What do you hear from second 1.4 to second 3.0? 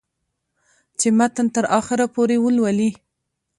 تر اخره پورې ولولي